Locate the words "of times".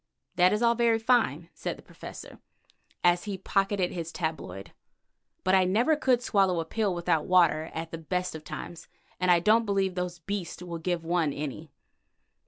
8.33-8.87